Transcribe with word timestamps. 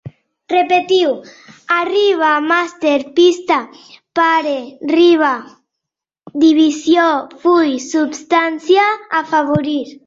Repetiu: 0.51 1.11
arribar, 1.75 2.31
màster, 2.53 2.95
pista, 3.21 3.59
pare, 4.21 4.55
riba, 4.95 5.31
divisió, 6.45 7.07
full, 7.47 7.73
substància, 7.91 8.93
afavorir 9.25 9.83